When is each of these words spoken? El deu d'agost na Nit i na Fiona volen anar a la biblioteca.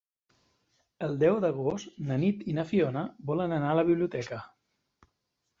El 1.07 1.13
deu 1.23 1.37
d'agost 1.43 2.01
na 2.09 2.17
Nit 2.23 2.41
i 2.53 2.57
na 2.61 2.65
Fiona 2.71 3.05
volen 3.33 3.55
anar 3.59 3.71
a 3.75 3.79
la 3.81 3.87
biblioteca. 3.91 4.41